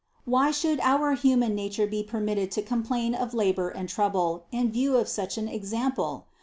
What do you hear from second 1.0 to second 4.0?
human na ture be permitted to complain of labor and